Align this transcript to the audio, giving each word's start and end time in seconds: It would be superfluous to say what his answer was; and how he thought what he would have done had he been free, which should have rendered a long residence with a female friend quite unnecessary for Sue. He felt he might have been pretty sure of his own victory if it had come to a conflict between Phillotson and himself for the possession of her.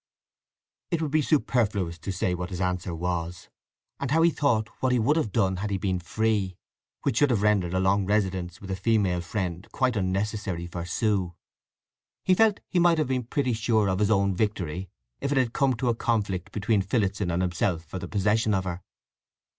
It 0.89 0.99
would 1.03 1.11
be 1.11 1.21
superfluous 1.21 1.99
to 1.99 2.11
say 2.11 2.33
what 2.33 2.49
his 2.49 2.59
answer 2.59 2.95
was; 2.95 3.49
and 3.99 4.09
how 4.09 4.23
he 4.23 4.31
thought 4.31 4.67
what 4.79 4.91
he 4.91 4.97
would 4.97 5.15
have 5.15 5.31
done 5.31 5.57
had 5.57 5.69
he 5.69 5.77
been 5.77 5.99
free, 5.99 6.57
which 7.03 7.17
should 7.17 7.29
have 7.29 7.43
rendered 7.43 7.75
a 7.75 7.79
long 7.79 8.07
residence 8.07 8.59
with 8.59 8.71
a 8.71 8.75
female 8.75 9.21
friend 9.21 9.67
quite 9.71 9.95
unnecessary 9.95 10.65
for 10.65 10.85
Sue. 10.85 11.35
He 12.25 12.33
felt 12.33 12.61
he 12.67 12.79
might 12.79 12.97
have 12.97 13.09
been 13.09 13.25
pretty 13.25 13.53
sure 13.53 13.87
of 13.87 13.99
his 13.99 14.09
own 14.09 14.33
victory 14.33 14.89
if 15.19 15.31
it 15.31 15.37
had 15.37 15.53
come 15.53 15.75
to 15.75 15.89
a 15.89 15.93
conflict 15.93 16.51
between 16.51 16.81
Phillotson 16.81 17.29
and 17.29 17.43
himself 17.43 17.85
for 17.85 17.99
the 17.99 18.07
possession 18.07 18.55
of 18.55 18.63
her. 18.63 18.81